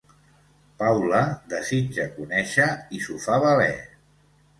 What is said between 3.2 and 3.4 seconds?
fa